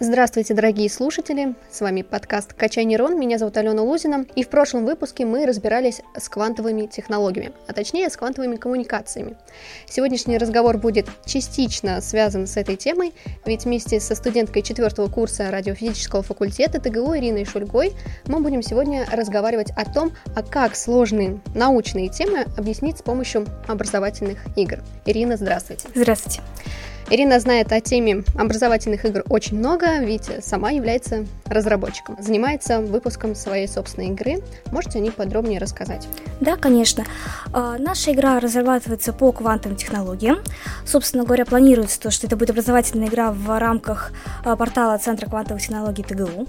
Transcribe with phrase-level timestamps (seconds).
[0.00, 1.54] Здравствуйте, дорогие слушатели!
[1.70, 3.16] С вами подкаст «Качай нейрон».
[3.16, 4.26] Меня зовут Алена Лузина.
[4.34, 9.36] И в прошлом выпуске мы разбирались с квантовыми технологиями, а точнее с квантовыми коммуникациями.
[9.86, 13.14] Сегодняшний разговор будет частично связан с этой темой,
[13.46, 17.92] ведь вместе со студенткой четвертого курса радиофизического факультета ТГУ Ириной Шульгой
[18.26, 24.38] мы будем сегодня разговаривать о том, а как сложные научные темы объяснить с помощью образовательных
[24.56, 24.80] игр.
[25.06, 25.86] Ирина, здравствуйте!
[25.94, 26.40] Здравствуйте!
[27.10, 32.16] Ирина знает о теме образовательных игр очень много, ведь сама является разработчиком.
[32.18, 34.42] Занимается выпуском своей собственной игры.
[34.72, 36.08] Можете о ней подробнее рассказать?
[36.40, 37.04] Да, конечно.
[37.52, 40.38] А, наша игра разрабатывается по квантовым технологиям.
[40.86, 44.12] Собственно говоря, планируется то, что это будет образовательная игра в рамках
[44.44, 46.46] а, портала Центра квантовых технологий ТГУ.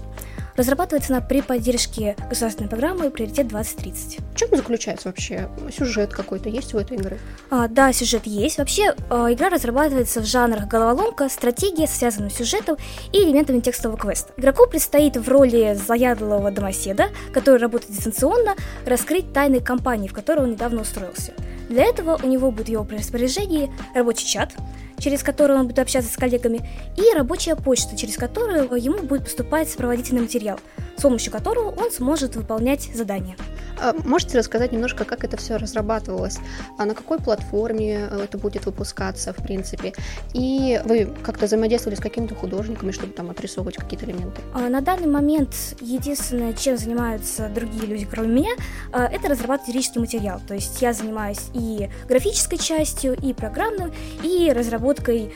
[0.56, 4.20] Разрабатывается она при поддержке государственной программы «Приоритет 2030».
[4.32, 6.48] В чем заключается вообще сюжет какой-то?
[6.48, 7.18] Есть у этой игры?
[7.50, 8.56] А, да, сюжет есть.
[8.58, 12.76] Вообще, а, игра разрабатывается в жанрах головоломка, стратегия, связанным с сюжетом
[13.12, 14.32] и элементами текстового квеста.
[14.36, 18.54] Игроку предстоит в роли заядлого домоседа, который работает дистанционно,
[18.86, 21.34] раскрыть тайны компании, в которой он недавно устроился.
[21.68, 24.54] Для этого у него будет в его распоряжении рабочий чат,
[24.98, 29.68] через который он будет общаться с коллегами, и рабочая почта, через которую ему будет поступать
[29.68, 30.58] сопроводительный материал,
[30.96, 33.36] с помощью которого он сможет выполнять задания.
[33.78, 36.38] А можете рассказать немножко, как это все разрабатывалось?
[36.78, 39.92] А на какой платформе э, это будет выпускаться, в принципе?
[40.32, 44.40] И вы как-то взаимодействовали с какими-то художниками, чтобы там отрисовывать какие-то элементы?
[44.54, 48.50] А на данный момент единственное, чем занимаются другие люди, кроме меня,
[48.92, 50.40] а, это разрабатывать юридический материал.
[50.46, 55.34] То есть я занимаюсь и графической частью, и программным, и разработкой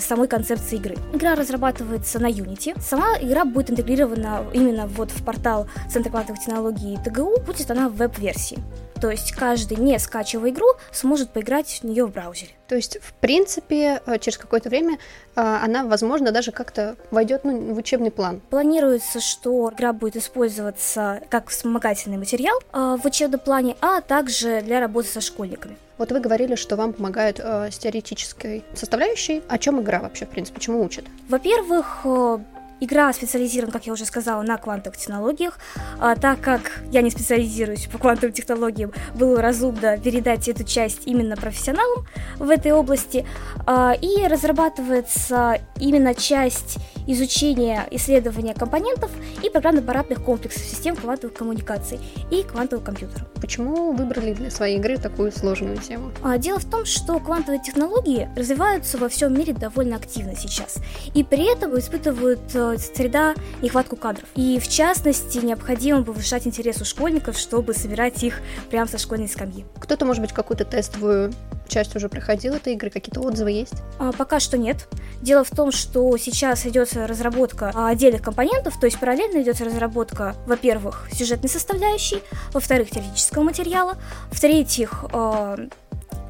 [0.00, 0.96] самой концепции игры.
[1.12, 2.80] Игра разрабатывается на Unity.
[2.80, 7.96] Сама игра будет интегрирована именно вот в портал Центра квантовых технологий ТГУ, будет она в
[7.96, 8.58] веб-версии.
[9.00, 12.52] То есть каждый, не скачивая игру, сможет поиграть в нее в браузере.
[12.68, 17.74] То есть, в принципе, э, через какое-то время э, она, возможно, даже как-то войдет ну,
[17.74, 18.40] в учебный план.
[18.48, 24.80] Планируется, что игра будет использоваться как вспомогательный материал э, в учебном плане, а также для
[24.80, 25.76] работы со школьниками.
[25.98, 29.42] Вот вы говорили, что вам помогают э, с теоретической составляющей.
[29.48, 31.04] О чем игра вообще, в принципе, чему учат?
[31.28, 32.06] Во-первых,
[32.80, 35.58] Игра специализирована, как я уже сказала, на квантовых технологиях.
[36.00, 41.36] А, так как я не специализируюсь по квантовым технологиям, было разумно передать эту часть именно
[41.36, 42.06] профессионалам
[42.38, 43.26] в этой области.
[43.66, 49.10] А, и разрабатывается именно часть изучения исследования компонентов
[49.42, 53.26] и программно-аппаратных комплексов систем квантовых коммуникаций и квантовых компьютеров.
[53.40, 56.10] Почему выбрали для своей игры такую сложную тему?
[56.22, 60.78] А, дело в том, что квантовые технологии развиваются во всем мире довольно активно сейчас.
[61.14, 64.28] И при этом испытывают э, среда нехватку кадров.
[64.34, 69.64] И в частности, необходимо повышать интерес у школьников, чтобы собирать их прямо со школьной скамьи.
[69.78, 71.32] Кто-то, может быть, какую-то тестовую
[71.68, 72.90] часть уже проходил этой игры?
[72.90, 73.74] Какие-то отзывы есть?
[73.98, 74.88] А, пока что нет.
[75.20, 81.08] Дело в том, что сейчас идет разработка отдельных компонентов, то есть параллельно идет разработка, во-первых,
[81.12, 83.96] сюжетной составляющей, во-вторых, теоретического материала,
[84.30, 85.56] в-третьих, а,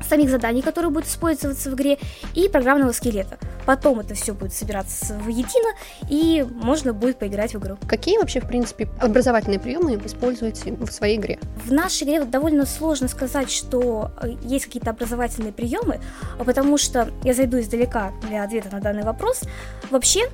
[0.08, 1.98] самих заданий, которые будут использоваться в игре,
[2.34, 3.38] и программного скелета.
[3.66, 5.70] Потом это все будет собираться воедино,
[6.08, 7.76] и можно будет поиграть в игру.
[7.86, 11.38] Какие вообще, в принципе, образовательные приемы используете в своей игре?
[11.64, 16.00] В нашей игре довольно сложно сказать, что э, есть какие-то образовательные приемы,
[16.38, 19.42] потому что я зайду издалека для ответа на данный вопрос.
[19.90, 20.28] Вообще,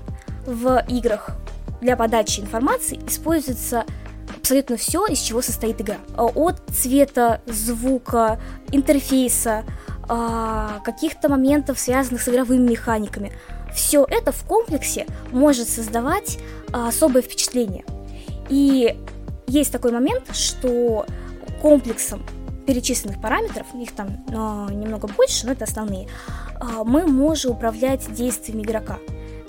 [0.47, 1.31] в играх
[1.81, 3.85] для подачи информации используется
[4.37, 5.99] абсолютно все, из чего состоит игра.
[6.17, 8.41] А от цвета, звука,
[8.73, 9.65] интерфейса,
[10.09, 13.33] а, каких-то моментов, связанных с игровыми механиками.
[13.73, 16.39] Все это в комплексе может создавать
[16.73, 17.85] а, особое впечатление.
[18.49, 18.99] И
[19.47, 21.07] есть такой момент, что
[21.63, 22.25] комплексом
[22.67, 26.09] перечисленных параметров, их там немного больше, но это основные,
[26.85, 28.99] мы можем управлять действиями игрока.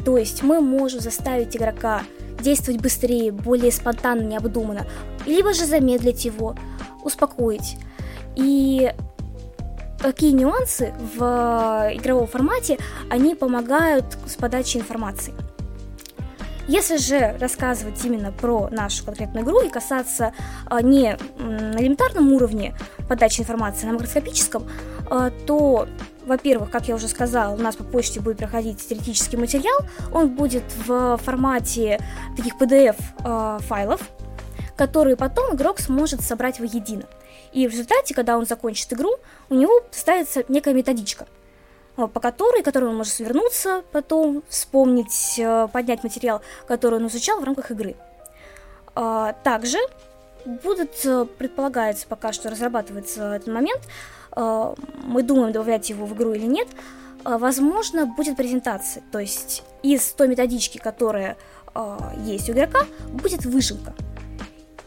[0.06, 2.04] То есть мы можем заставить игрока
[2.42, 4.86] действовать быстрее, более спонтанно, необдуманно,
[5.26, 6.56] либо же замедлить его,
[7.04, 7.78] успокоить.
[8.36, 8.92] И
[10.00, 15.34] какие нюансы в игровом формате, они помогают с подачей информации.
[16.68, 20.34] Если же рассказывать именно про нашу конкретную игру и касаться
[20.68, 22.76] а, не на элементарном уровне
[23.10, 24.68] подачи информации, а на макроскопическом,
[25.10, 25.88] а, то
[26.26, 29.80] во-первых, как я уже сказала, у нас по почте будет проходить теоретический материал.
[30.14, 32.00] Он будет в формате
[32.38, 37.06] таких PDF-файлов, э, которые потом игрок сможет собрать воедино.
[37.54, 39.16] И в результате, когда он закончит игру,
[39.50, 41.28] у него ставится некая методичка,
[41.98, 47.40] э, по которой, которой он может свернуться, потом вспомнить, э, поднять материал, который он изучал
[47.40, 47.96] в рамках игры.
[48.94, 49.78] Также
[50.46, 50.92] будут,
[51.38, 53.80] предполагается пока что разрабатывается этот момент,
[54.36, 56.68] мы думаем, добавлять его в игру или нет,
[57.26, 61.38] э, возможно, будет презентация, то есть из той методички, которая
[62.26, 62.82] есть у игрока,
[63.14, 63.94] будет выжимка.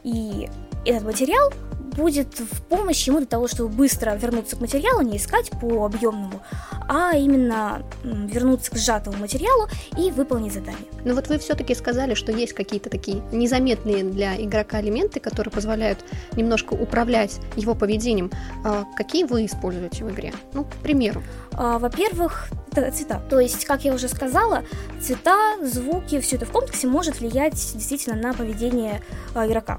[0.03, 0.51] И
[0.85, 1.51] этот материал
[1.97, 6.43] будет в помощь ему для того, чтобы быстро вернуться к материалу, не искать по объемному,
[6.89, 10.89] а именно вернуться к сжатому материалу и выполнить задание.
[11.05, 16.05] Но вот вы все-таки сказали, что есть какие-то такие незаметные для игрока элементы, которые позволяют
[16.37, 18.31] немножко управлять его поведением.
[18.65, 20.33] А какие вы используете в игре?
[20.53, 21.23] Ну, к примеру.
[21.53, 23.23] А, во-первых, цвета.
[23.31, 24.65] То есть, как я уже сказала,
[25.01, 29.01] цвета, звуки, все это в комплексе может влиять действительно на поведение
[29.35, 29.79] а, игрока.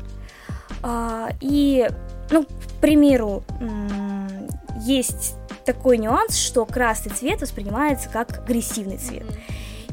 [0.83, 1.89] А, и,
[2.29, 3.43] ну, к примеру,
[4.81, 5.35] есть
[5.65, 9.25] такой нюанс, что красный цвет воспринимается как агрессивный цвет.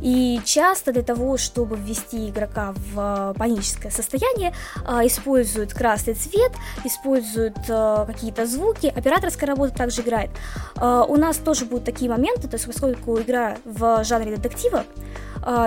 [0.02, 4.52] И часто для того, чтобы ввести игрока в паническое состояние,
[4.84, 6.50] а, используют красный цвет,
[6.82, 8.88] используют а, какие-то звуки.
[8.88, 10.31] Операторская работа также играет.
[10.76, 14.85] У нас тоже будут такие моменты, то есть поскольку игра в жанре детектива,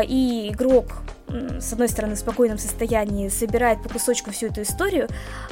[0.05, 0.85] и игрок
[1.27, 5.07] с одной стороны, в спокойном состоянии собирает по кусочку всю эту историю.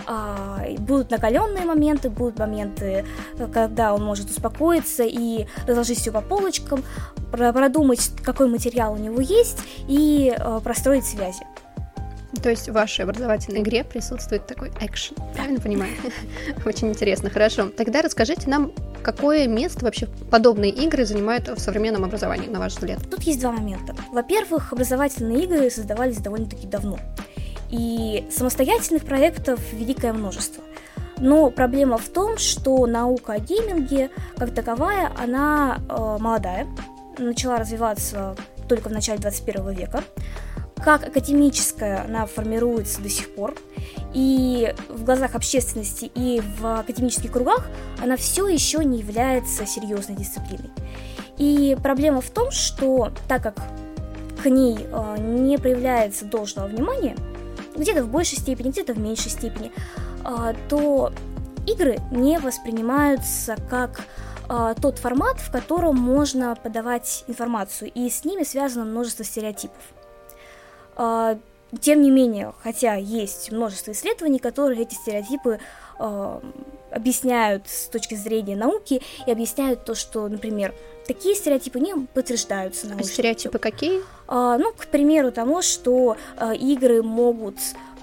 [0.06, 3.06] А, будут накаленные моменты, будут моменты,
[3.54, 6.84] когда он может успокоиться и разложить все по полочкам,
[7.31, 11.46] продумать, какой материал у него есть и а, простроить связи.
[12.42, 15.92] То есть в вашей образовательной игре присутствует такой экшен, правильно понимаю?
[16.66, 17.69] Очень интересно, хорошо.
[17.69, 18.72] Тогда расскажите нам,
[19.04, 23.00] какое место вообще подобные игры занимают в современном образовании, на ваш взгляд?
[23.10, 23.96] Тут есть два момента.
[24.12, 26.98] Во-первых, образовательные игры создавались довольно-таки давно.
[27.70, 30.64] И самостоятельных проектов великое множество.
[31.18, 36.68] Но проблема в том, что наука о гейминге, как таковая, она э, молодая,
[37.18, 38.36] начала развиваться
[38.68, 40.04] только в начале 21 века
[40.84, 43.56] как академическая она формируется до сих пор,
[44.13, 47.68] и в глазах общественности, и в академических кругах
[48.01, 50.69] она все еще не является серьезной дисциплиной.
[51.38, 53.56] И проблема в том, что так как
[54.42, 57.15] к ней э, не проявляется должного внимания,
[57.75, 59.71] где-то в большей степени, где-то в меньшей степени,
[60.25, 61.12] э, то
[61.66, 64.01] игры не воспринимаются как
[64.50, 69.81] э, тот формат, в котором можно подавать информацию, и с ними связано множество стереотипов.
[71.81, 75.60] Тем не менее, хотя есть множество исследований, которые эти стереотипы
[76.00, 76.40] э,
[76.92, 80.74] объясняют с точки зрения науки и объясняют то, что, например,
[81.08, 83.10] такие стереотипы не подтверждаются научно.
[83.10, 84.02] А стереотипы какие?
[84.28, 87.56] Э, ну, к примеру, тому, что э, игры могут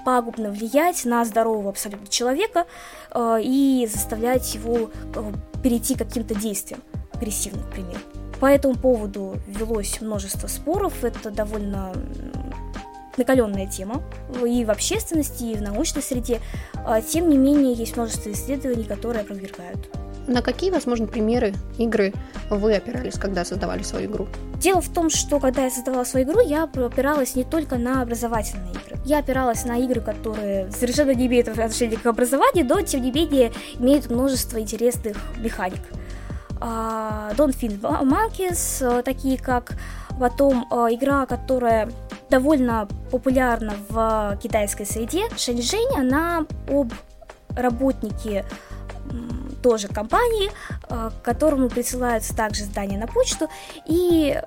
[0.04, 2.66] пагубно влиять на здорового абсолютно человека
[3.12, 5.32] э, и заставлять его э,
[5.62, 6.82] перейти к каким-то действиям
[7.12, 8.00] агрессивным, к примеру.
[8.40, 11.92] По этому поводу велось множество споров, это довольно
[13.16, 14.02] накаленная тема
[14.44, 16.40] и в общественности, и в научной среде.
[16.74, 19.88] А, тем не менее, есть множество исследований, которые опровергают.
[20.26, 22.12] На какие, возможно, примеры игры
[22.50, 24.28] вы опирались, когда создавали свою игру?
[24.60, 28.72] Дело в том, что когда я создавала свою игру, я опиралась не только на образовательные
[28.72, 28.98] игры.
[29.04, 33.50] Я опиралась на игры, которые совершенно не имеют отношения к образованию, но, тем не менее,
[33.78, 35.80] имеют множество интересных механик.
[36.60, 39.72] Uh, Don't Feed Monkeys, uh, такие как
[40.20, 41.90] потом uh, игра, которая
[42.30, 45.24] довольно популярна в китайской среде.
[45.36, 46.92] Шэньчжэнь, она об
[47.56, 48.44] работнике
[49.62, 50.50] тоже компании,
[50.88, 53.48] э, которому присылаются также здания на почту,
[53.86, 54.40] и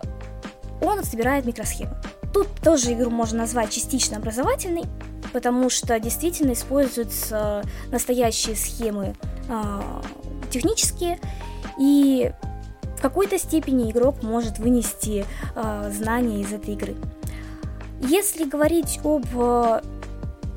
[0.82, 1.96] он собирает микросхемы.
[2.34, 4.86] Тут тоже игру можно назвать частично образовательной,
[5.32, 9.16] потому что действительно используются настоящие схемы
[9.50, 10.02] э,
[10.50, 11.20] технические,
[11.80, 12.32] и
[12.98, 15.26] в какой-то степени игрок может вынести
[15.56, 16.96] э, знания из этой игры.
[18.08, 19.82] Если говорить об э,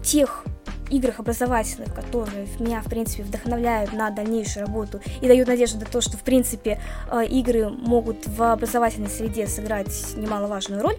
[0.02, 0.44] тех
[0.90, 6.00] играх образовательных, которые меня, в принципе, вдохновляют на дальнейшую работу и дают надежду на то,
[6.00, 10.96] что, в принципе, э, игры могут в образовательной среде сыграть немаловажную роль.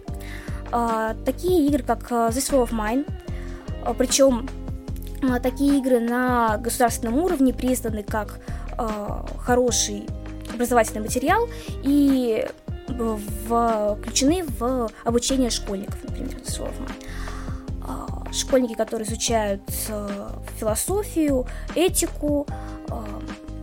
[0.72, 3.06] Э, такие игры, как This War of Mine,
[3.98, 4.48] причем
[5.42, 8.38] такие игры на государственном уровне признаны как
[9.40, 10.06] хороший
[10.52, 11.48] образовательный материал
[11.82, 12.46] и
[12.88, 16.88] включены в обучение школьников, например, Суровма.
[18.32, 20.28] Школьники, которые изучают э,
[20.58, 22.46] философию, этику,
[22.88, 22.94] э,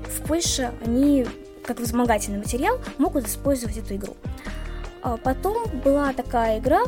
[0.10, 1.28] в Польше они
[1.66, 4.16] как вспомогательный материал могут использовать эту игру.
[5.04, 6.82] А потом была такая игра,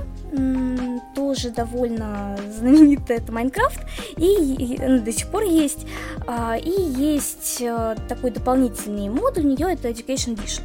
[1.16, 3.80] тоже довольно знаменитая, это Майнкрафт,
[4.18, 5.86] и, до сих пор есть.
[6.26, 10.64] А, и есть э, такой дополнительный модуль, у нее это Education Edition.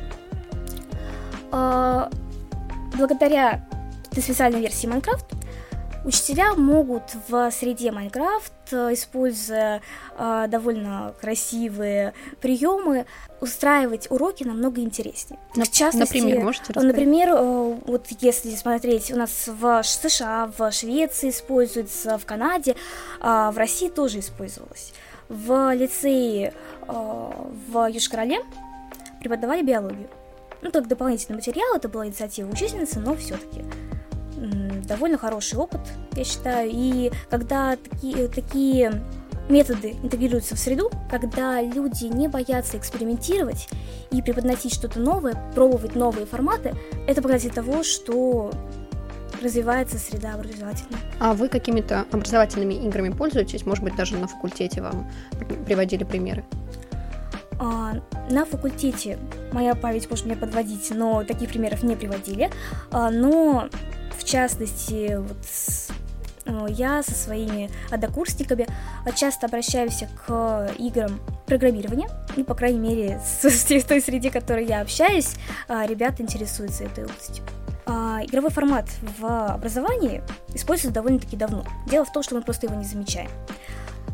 [1.53, 2.11] А,
[2.97, 3.65] благодаря
[4.11, 5.43] этой специальной версии Minecraft
[6.05, 9.81] Учителя могут в среде Майнкрафт, используя
[10.19, 13.07] э, довольно красивые приемы,
[13.41, 15.39] устраивать уроки намного интереснее.
[15.55, 16.89] На, в частности, например, можете рассказать?
[16.89, 22.75] Например, э, вот если смотреть, у нас в США, в Швеции используется, в Канаде,
[23.21, 24.95] э, в России тоже использовалось.
[25.29, 26.53] В лицее
[26.89, 27.31] э,
[27.69, 28.41] в Южкороле
[29.21, 30.09] преподавали биологию.
[30.63, 33.65] Ну, как дополнительный материал, это была инициатива учительницы, но все-таки
[34.89, 35.81] довольно хороший опыт,
[36.15, 36.71] я считаю.
[36.73, 39.03] И когда такие, такие
[39.49, 43.69] методы интегрируются в среду, когда люди не боятся экспериментировать
[44.11, 46.75] и преподносить что-то новое, пробовать новые форматы,
[47.07, 48.51] это показатель того, что
[49.43, 51.01] развивается среда образовательная.
[51.19, 53.67] А вы какими-то образовательными играми пользуетесь?
[53.67, 55.11] Может быть, даже на факультете вам
[55.67, 56.45] приводили примеры?
[57.63, 57.95] А,
[58.29, 59.19] на факультете
[59.53, 62.51] моя память может меня подводить, но таких примеров не приводили.
[62.91, 63.69] А, но
[64.19, 65.37] в частности, вот
[66.45, 68.67] ну, я со своими однокурсниками
[69.15, 74.81] часто обращаюсь к играм программирования, ну, по крайней мере, с, той среде, в которой я
[74.81, 75.37] общаюсь,
[75.69, 77.45] а, ребята интересуются этой областью.
[77.87, 78.87] А, игровой формат
[79.19, 80.21] в образовании
[80.53, 81.65] используется довольно-таки давно.
[81.87, 83.31] Дело в том, что мы просто его не замечаем.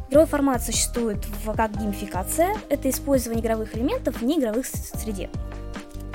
[0.09, 5.29] Игровой формат существует в, как геймификация, это использование игровых элементов в неигровых среде.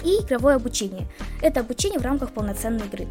[0.03, 1.05] И игровое обучение.
[1.43, 3.07] Это обучение в рамках полноценной игры.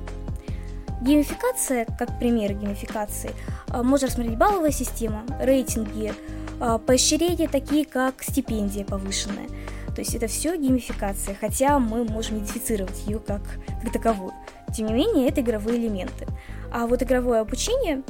[1.00, 3.30] Геймификация, как пример геймификации,
[3.68, 6.14] а, можно рассмотреть балловая система, рейтинги,
[6.60, 9.48] а, поощрения такие, как стипендия повышенная.
[9.94, 13.42] То есть это все геймификация, хотя мы можем идентифицировать ее как,
[13.82, 14.32] как таковую.
[14.74, 16.26] Тем не менее, это игровые элементы.
[16.72, 18.02] А вот игровое обучение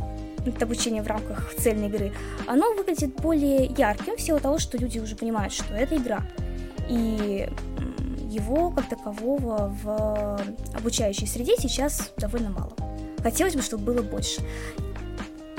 [0.61, 2.13] обучение в рамках цельной игры,
[2.47, 6.23] оно выглядит более ярким в силу того, что люди уже понимают, что это игра.
[6.89, 7.49] И
[8.29, 10.41] его как такового в
[10.75, 12.73] обучающей среде сейчас довольно мало.
[13.23, 14.43] Хотелось бы, чтобы было больше.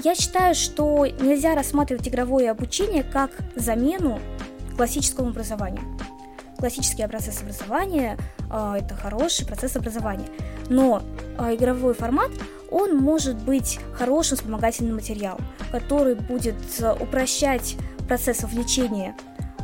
[0.04, 4.20] Я считаю, что нельзя рассматривать игровое обучение как замену
[4.75, 5.82] классическому образованию.
[6.58, 8.18] Классический процесс образования
[8.52, 10.28] э, это хороший процесс образования,
[10.70, 11.02] но
[11.38, 12.32] э, игровой формат
[12.74, 17.75] он может быть хорошим вспомогательным материалом, который будет э, упрощать
[18.08, 19.15] процесс вовлечения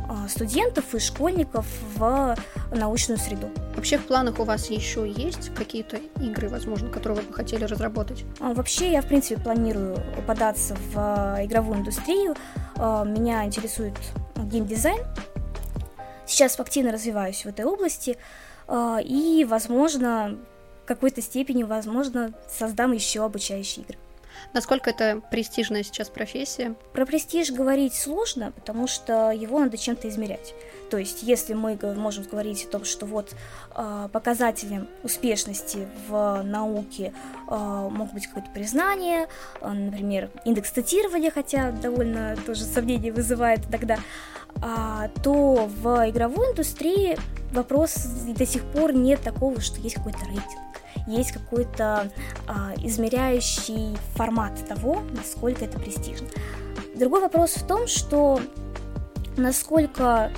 [0.08, 2.36] а, студентов и школьников в
[2.72, 3.50] научную среду.
[3.76, 8.24] Вообще в планах у вас еще есть какие-то игры, возможно, которые вы бы хотели разработать?
[8.40, 12.34] А, вообще я, в принципе, планирую податься в а, игровую индустрию.
[12.76, 13.94] Меня интересует
[14.36, 15.04] геймдизайн.
[16.26, 18.16] Сейчас активно развиваюсь в этой области.
[19.04, 20.38] И, возможно,
[20.94, 23.96] какой-то степени, возможно, создам еще обучающие игры.
[24.54, 26.74] Насколько это престижная сейчас профессия?
[26.92, 30.52] Про престиж говорить сложно, потому что его надо чем-то измерять.
[30.90, 33.36] То есть, если мы можем говорить о том, что вот
[33.76, 37.12] э, показателем успешности в науке
[37.48, 39.28] э, могут быть какое-то признание,
[39.60, 43.98] э, например, индекс цитирования, хотя довольно тоже сомнение вызывает тогда,
[45.22, 47.16] то в игровой индустрии
[47.52, 50.70] вопрос до сих пор нет такого, что есть какой-то рейтинг
[51.06, 52.10] есть какой-то
[52.46, 56.28] а, измеряющий формат того, насколько это престижно.
[56.94, 58.40] Другой вопрос в том, что
[59.36, 60.30] насколько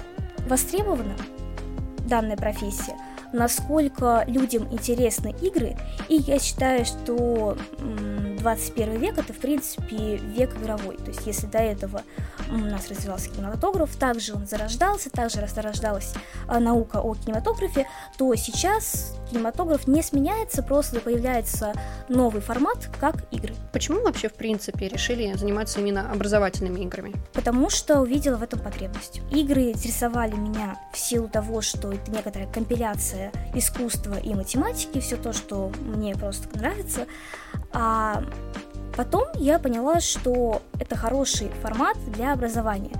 [0.49, 1.15] востребована
[2.07, 2.97] данная профессия,
[3.33, 5.77] насколько людям интересны игры,
[6.09, 7.57] и я считаю, что
[8.39, 10.97] 21 век это, в принципе, век игровой.
[10.99, 12.03] То есть, если до этого
[12.53, 16.15] у нас развивался кинематограф, также он зарождался, также зарождалась
[16.47, 17.87] а, наука о кинематографе,
[18.19, 21.73] то сейчас кинематограф не сменяется, просто появляется
[22.09, 23.55] новый формат, как игры.
[23.73, 27.15] Почему вообще, в принципе, решили заниматься именно образовательными играми?
[27.33, 29.21] Потому что увидела в этом потребность.
[29.31, 35.33] Игры интересовали меня в силу того, что это некоторая компиляция искусства и математики, все то,
[35.33, 37.07] что мне просто нравится.
[37.73, 38.23] А
[38.97, 42.93] потом я поняла, что это хороший формат для образования.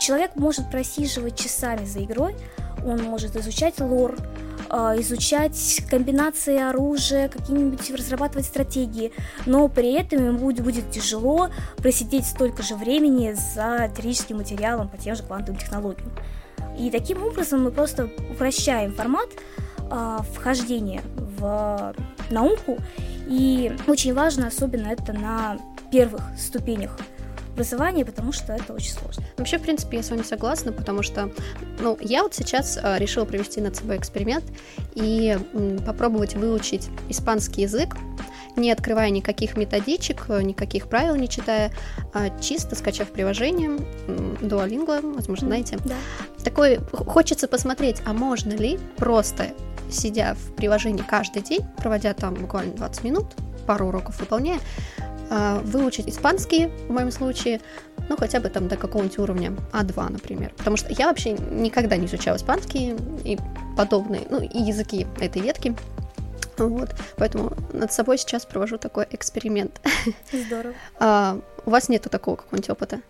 [0.00, 2.36] Человек может просиживать часами за игрой,
[2.84, 4.16] он может изучать лор,
[4.68, 9.12] а, изучать комбинации оружия, какие-нибудь разрабатывать стратегии,
[9.46, 15.14] но при этом ему будет, тяжело просидеть столько же времени за теоретическим материалом по тем
[15.14, 16.10] же квантовым технологиям.
[16.78, 19.28] И таким образом мы просто упрощаем формат
[19.90, 21.94] э, вхождения в
[22.30, 22.78] науку
[23.26, 25.58] и очень важно, особенно это на
[25.90, 26.98] первых ступенях
[27.56, 29.24] образования, потому что это очень сложно.
[29.38, 31.30] Вообще, в принципе, я с вами согласна, потому что,
[31.80, 34.44] ну, я вот сейчас э, решила провести над собой эксперимент
[34.94, 35.38] и
[35.86, 37.96] попробовать выучить испанский язык,
[38.56, 41.72] не открывая никаких методичек, э, никаких правил не читая,
[42.12, 43.70] а чисто скачав приложение
[44.06, 45.78] Duolingo, возможно, знаете.
[45.86, 45.94] Да.
[46.44, 49.52] Такой хочется посмотреть, а можно ли просто
[49.90, 53.26] сидя в приложении каждый день, проводя там буквально 20 минут,
[53.66, 54.60] пару уроков выполняя,
[55.28, 57.60] а, выучить испанский, в моем случае,
[58.08, 60.52] ну, хотя бы там до какого-нибудь уровня А2, например.
[60.56, 63.38] Потому что я вообще никогда не изучала испанский и
[63.76, 65.76] подобные, ну, и языки этой ветки.
[66.58, 69.80] Вот, поэтому над собой сейчас провожу такой эксперимент.
[70.32, 70.74] Здорово.
[70.98, 73.00] А, у вас нету такого какого-нибудь опыта?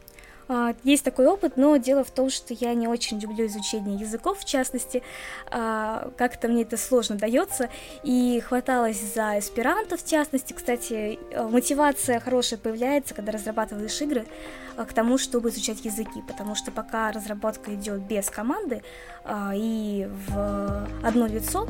[0.48, 4.38] А, есть такой опыт, но дело в том, что я не очень люблю изучение языков,
[4.38, 5.02] в частности,
[5.50, 7.68] а, как-то мне это сложно дается,
[8.04, 14.26] и хваталось за эсперанто, в частности, кстати, э, мотивация хорошая появляется, когда разрабатываешь игры,
[14.76, 18.82] а, к тому, чтобы изучать языки, потому что пока разработка идет без команды
[19.54, 21.66] и в одно лицо,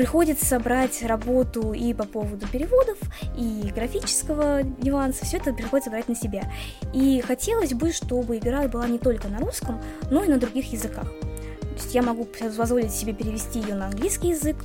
[0.00, 2.96] приходится брать работу и по поводу переводов,
[3.36, 6.50] и графического нюанса, все это приходится брать на себя.
[6.94, 9.78] И хотелось бы, чтобы игра была не только на русском,
[10.10, 11.04] но и на других языках.
[11.04, 14.56] То есть я могу позволить себе перевести ее на английский язык,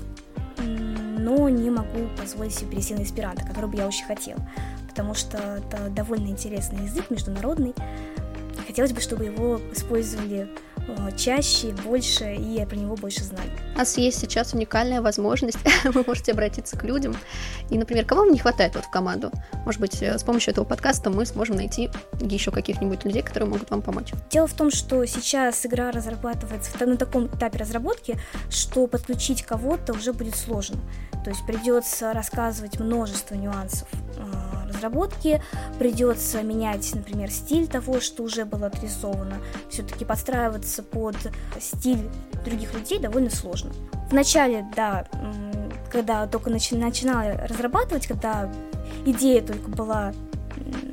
[0.57, 4.39] но не могу позволить себе перевести на эсперанто, который бы я очень хотела,
[4.87, 7.73] потому что это довольно интересный язык, международный.
[8.65, 10.47] Хотелось бы, чтобы его использовали
[11.17, 13.49] чаще, больше, и про него больше знать.
[13.73, 17.15] У нас есть сейчас уникальная возможность, вы можете обратиться к людям,
[17.69, 19.31] и, например, кого вам не хватает вот в команду?
[19.65, 21.89] Может быть, э, с помощью этого подкаста мы сможем найти
[22.19, 24.11] еще каких-нибудь людей, которые могут вам помочь.
[24.29, 30.13] Дело в том, что сейчас игра разрабатывается на таком этапе разработки, что подключить кого-то уже
[30.13, 30.77] будет сложно.
[31.23, 33.87] То есть придется рассказывать множество нюансов
[34.17, 35.41] э, разработки,
[35.79, 39.37] придется менять, например, стиль того, что уже было отрисовано.
[39.69, 41.15] Все-таки подстраиваться под
[41.59, 42.09] стиль
[42.43, 43.71] других людей довольно сложно.
[44.11, 45.07] Вначале, да,
[45.91, 48.51] когда только начи- начинала разрабатывать, когда
[49.05, 50.13] идея только была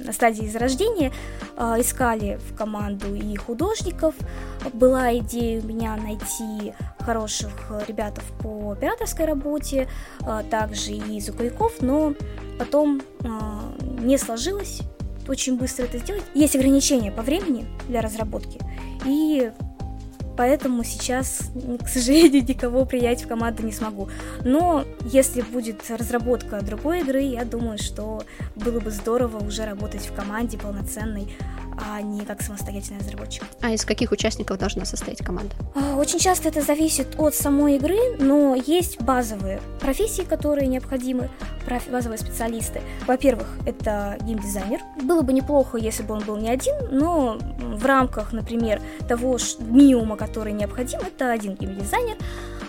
[0.05, 1.13] на стадии зарождения,
[1.57, 4.15] э, искали в команду и художников.
[4.73, 7.53] Была идея у меня найти хороших
[7.87, 9.89] ребят по операторской работе,
[10.21, 12.15] э, также и звуковиков, но
[12.63, 13.29] потом э,
[14.03, 14.83] не сложилось
[15.27, 16.23] очень быстро это сделать.
[16.33, 18.61] Есть ограничения по времени для разработки,
[19.05, 19.51] и
[20.37, 21.51] поэтому сейчас,
[21.85, 24.09] к сожалению, никого принять в команду не смогу.
[24.45, 28.23] Но если будет разработка другой игры, я думаю, что
[28.55, 31.35] было бы здорово уже работать в команде полноценной,
[31.79, 33.45] а не как самостоятельный разработчик.
[33.61, 35.55] А из каких участников должна состоять команда?
[35.75, 41.31] А, очень часто это зависит от самой игры, но есть базовые профессии, которые необходимы,
[41.91, 42.83] базовые специалисты.
[43.07, 44.81] Во-первых, это геймдизайнер.
[45.03, 50.17] Было бы неплохо, если бы он был не один, но в рамках, например, того минимума,
[50.17, 52.17] который необходим, это один геймдизайнер.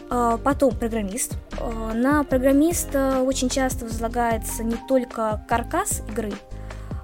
[0.10, 1.34] А, потом программист.
[1.60, 6.34] А, на программиста очень часто возлагается не только каркас игры,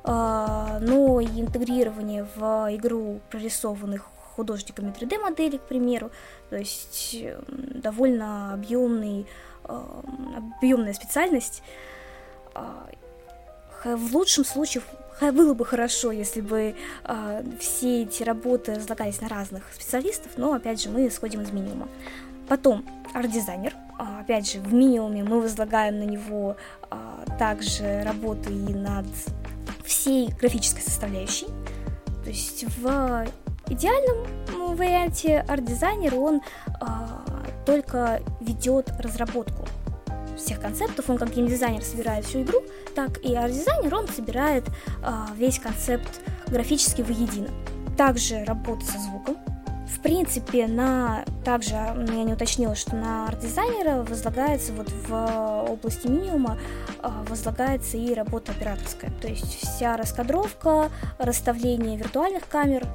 [0.10, 6.10] но и интегрирование в игру прорисованных художниками 3D моделей, к примеру,
[6.50, 7.16] то есть
[7.48, 9.28] довольно объемный,
[9.64, 11.62] объемная специальность.
[13.84, 14.82] В лучшем случае
[15.22, 16.76] было бы хорошо, если бы
[17.60, 21.88] все эти работы разлагались на разных специалистов, но опять же мы исходим из минимума.
[22.48, 23.76] Потом арт-дизайнер.
[24.22, 26.56] Опять же, в минимуме мы возлагаем на него
[27.38, 29.06] также работы и над
[29.84, 31.48] всей графической составляющей.
[32.24, 33.28] То есть в
[33.68, 36.86] идеальном варианте арт-дизайнер, он э,
[37.66, 39.68] только ведет разработку
[40.38, 41.10] всех концептов.
[41.10, 42.62] Он как геймдизайнер собирает всю игру,
[42.96, 44.72] так и арт-дизайнер, он собирает э,
[45.36, 47.50] весь концепт графически воедино.
[47.98, 49.38] Также работа со звуком.
[49.88, 56.60] В принципе, на также я не уточнила, что на арт-дизайнера возлагается вот в области минимума
[57.02, 59.12] э, возлагается и работа операторская.
[59.20, 62.86] То есть вся раскадровка, расставление виртуальных камер,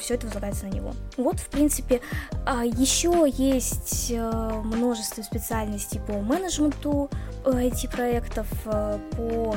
[0.00, 0.92] все это возлагается на него.
[1.16, 2.00] Вот, в принципе,
[2.46, 7.10] а, еще есть э, множество специальностей по менеджменту
[7.44, 9.56] IT-проектов, э, по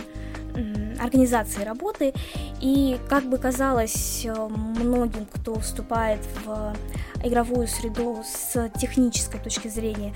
[0.99, 2.13] организации работы.
[2.59, 6.75] И, как бы казалось э, многим, кто вступает в
[7.23, 10.13] игровую среду с технической точки зрения,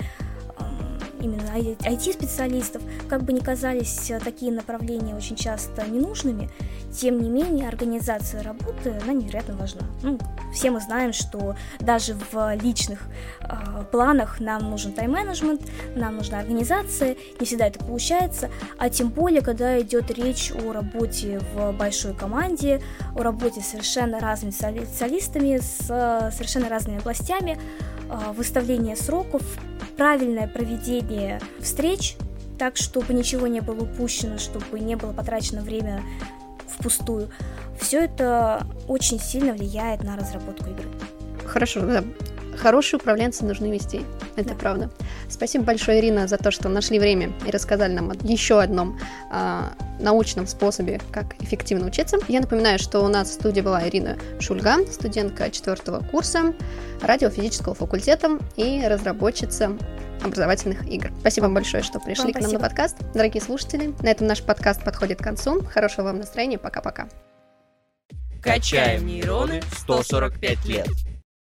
[1.20, 6.50] именно IT-специалистов, как бы ни казались такие направления очень часто ненужными,
[6.92, 9.82] тем не менее организация работы, она невероятно важна.
[10.02, 10.18] Ну,
[10.52, 13.00] все мы знаем, что даже в личных
[13.40, 15.60] э, планах нам нужен тайм-менеджмент,
[15.94, 21.40] нам нужна организация, не всегда это получается, а тем более, когда идет речь о работе
[21.54, 22.80] в большой команде,
[23.14, 25.86] о работе с совершенно разными специалистами, с
[26.34, 27.95] совершенно разными областями, э,
[28.34, 29.42] выставление сроков,
[29.96, 32.16] правильное проведение встреч,
[32.58, 36.02] так, чтобы ничего не было упущено, чтобы не было потрачено время
[36.68, 37.28] впустую.
[37.80, 40.88] Все это очень сильно влияет на разработку игры.
[41.46, 42.04] Хорошо, да.
[42.56, 44.02] Хорошие управленцы нужны вести.
[44.36, 44.54] Это да.
[44.54, 44.90] правда.
[45.28, 48.98] Спасибо большое, Ирина, за то, что нашли время и рассказали нам о еще одном
[49.30, 52.18] а, научном способе, как эффективно учиться.
[52.28, 56.54] Я напоминаю, что у нас в студии была Ирина Шульга, студентка четвертого курса
[57.02, 59.76] радиофизического факультета и разработчица
[60.22, 61.10] образовательных игр.
[61.20, 62.62] Спасибо вам большое, что пришли вам к нам спасибо.
[62.62, 62.96] на подкаст.
[63.14, 65.62] Дорогие слушатели, на этом наш подкаст подходит к концу.
[65.62, 66.58] Хорошего вам настроения.
[66.58, 67.08] Пока-пока.
[68.42, 70.86] Качаем нейроны 145 лет.